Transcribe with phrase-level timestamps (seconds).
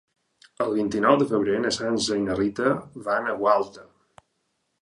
[0.63, 2.73] El vint-i-nou de febrer na Sança i na Rita
[3.11, 3.89] van a Gualta.